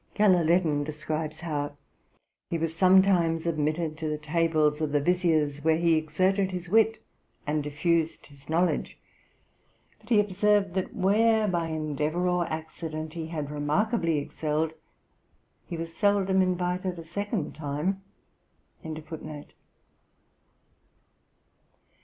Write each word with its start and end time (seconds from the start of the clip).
Gelaleddin 0.15 0.83
describes 0.83 1.41
how 1.41 1.77
'he 2.49 2.57
was 2.57 2.75
sometimes 2.75 3.45
admitted 3.45 3.99
to 3.99 4.09
the 4.09 4.17
tables 4.17 4.81
of 4.81 4.91
the 4.93 4.99
viziers, 4.99 5.63
where 5.63 5.77
he 5.77 5.93
exerted 5.93 6.49
his 6.49 6.69
wit 6.69 6.99
and 7.45 7.61
diffused 7.61 8.25
his 8.25 8.49
knowledge; 8.49 8.97
but 9.99 10.09
he 10.09 10.19
observed 10.19 10.73
that 10.73 10.95
where, 10.95 11.47
by 11.47 11.67
endeavour 11.67 12.27
or 12.27 12.47
accident 12.51 13.13
he 13.13 13.27
had 13.27 13.51
remarkably 13.51 14.17
excelled, 14.17 14.73
he 15.67 15.77
was 15.77 15.95
seldom 15.95 16.41
invited 16.41 16.97
a 16.97 17.03
second 17.03 17.53
time.' 17.53 18.01
See 18.81 18.89
ante, 18.89 19.01
p. 19.01 19.45